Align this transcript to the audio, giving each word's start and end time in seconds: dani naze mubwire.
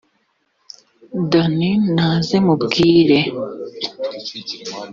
dani 1.31 1.69
naze 1.95 2.35
mubwire. 2.45 3.19